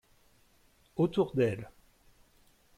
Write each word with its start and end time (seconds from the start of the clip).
Autour 0.95 1.35
d'elle. 1.35 1.69